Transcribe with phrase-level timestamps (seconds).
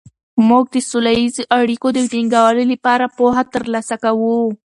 [0.49, 4.37] موږ د سوله ییزو اړیکو د ټینګولو لپاره پوهه ترلاسه کوو.